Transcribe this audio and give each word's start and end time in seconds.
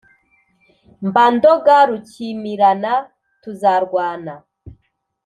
mba 1.07 1.25
ndoga 1.33 1.77
rukimirana 1.89 2.93
tuzarwana 3.41 4.33